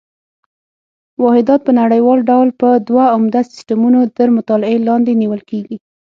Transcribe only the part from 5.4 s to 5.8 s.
کېږي.